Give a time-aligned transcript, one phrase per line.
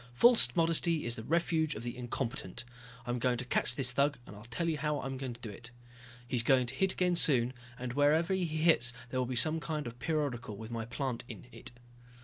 [0.15, 2.63] "False modesty is the refuge of the incompetent.
[3.05, 5.69] I'm going to catch this thug and I'll tell you how I'll do it.
[6.27, 9.85] He's going to hit again soon, and wherever he hits there will be some kind
[9.85, 11.69] of a periodical with my plant in it.